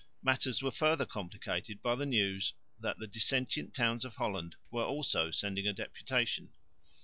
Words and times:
Matters 0.23 0.63
were 0.63 0.71
further 0.71 1.05
complicated 1.05 1.79
by 1.83 1.93
the 1.93 2.07
news 2.07 2.55
that 2.79 2.97
the 2.97 3.05
dissentient 3.05 3.75
towns 3.75 4.03
of 4.03 4.15
Holland 4.15 4.55
were 4.71 4.83
also 4.83 5.29
sending 5.29 5.67
a 5.67 5.73
deputation. 5.73 6.49